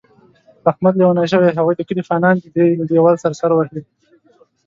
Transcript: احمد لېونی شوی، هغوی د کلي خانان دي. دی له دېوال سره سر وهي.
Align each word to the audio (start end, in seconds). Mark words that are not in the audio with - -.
احمد 0.71 0.93
لېونی 0.99 1.25
شوی، 1.31 1.49
هغوی 1.57 1.75
د 1.77 1.81
کلي 1.87 2.03
خانان 2.07 2.35
دي. 2.41 2.47
دی 2.55 2.67
له 2.79 2.85
دېوال 2.89 3.15
سره 3.23 3.33
سر 3.41 3.51
وهي. 3.53 3.81